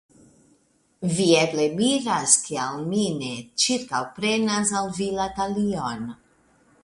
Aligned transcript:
Vi 1.17 1.25
eble 1.41 1.65
miras, 1.81 2.33
kial 2.47 2.81
mi 2.93 3.03
ne 3.19 3.29
ĉirkaŭprenas 3.65 4.75
al 4.81 4.93
vi 5.01 5.11
la 5.21 5.31
talion. 5.41 6.05